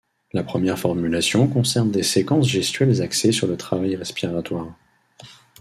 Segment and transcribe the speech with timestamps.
[0.33, 4.73] La première formulation concerne des séquences gestuelles axées sur le travail respiratoire.